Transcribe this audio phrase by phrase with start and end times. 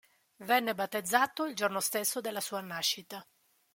[0.37, 3.23] Venne battezzato il giorno stesso della sua nascita.